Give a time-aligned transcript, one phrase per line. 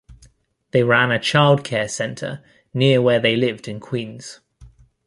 [0.71, 4.39] They ran a child-care center near where they lived in Queens.